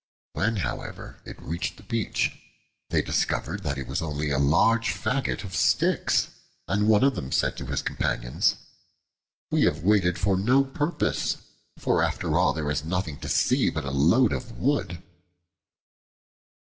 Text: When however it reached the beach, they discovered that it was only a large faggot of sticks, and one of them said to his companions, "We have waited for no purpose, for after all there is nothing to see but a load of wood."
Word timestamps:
When 0.33 0.55
however 0.55 1.21
it 1.25 1.39
reached 1.39 1.77
the 1.77 1.83
beach, 1.83 2.35
they 2.89 3.03
discovered 3.03 3.61
that 3.61 3.77
it 3.77 3.85
was 3.85 4.01
only 4.01 4.31
a 4.31 4.39
large 4.39 4.95
faggot 4.95 5.43
of 5.43 5.55
sticks, 5.55 6.29
and 6.67 6.87
one 6.87 7.03
of 7.03 7.13
them 7.13 7.31
said 7.31 7.55
to 7.57 7.67
his 7.67 7.83
companions, 7.83 8.55
"We 9.51 9.65
have 9.65 9.83
waited 9.83 10.17
for 10.17 10.35
no 10.35 10.63
purpose, 10.63 11.37
for 11.77 12.01
after 12.01 12.35
all 12.39 12.51
there 12.51 12.71
is 12.71 12.83
nothing 12.83 13.19
to 13.19 13.29
see 13.29 13.69
but 13.69 13.85
a 13.85 13.91
load 13.91 14.33
of 14.33 14.57
wood." 14.57 15.03